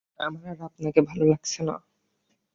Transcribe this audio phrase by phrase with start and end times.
[0.19, 1.75] আমার আর আপনাকে ভালো লাগছে না।